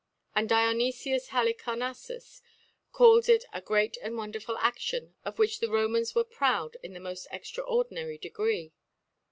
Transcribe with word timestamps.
And 0.33 0.49
hionyfius 0.49 1.27
Halicarnajfeus 1.27 2.39
f 2.39 2.41
calls 2.91 3.29
it 3.29 3.45
a 3.53 3.61
great 3.61 3.97
and 4.01 4.17
wonderful 4.17 4.55
ASion^ 4.55 5.13
of 5.23 5.37
which 5.37 5.59
the 5.59 5.69
Romans 5.69 6.15
were 6.15 6.23
proud 6.23 6.75
in 6.81 6.93
the 6.93 6.99
moft 6.99 7.27
extraordinary 7.29 8.17
Degree. 8.17 8.71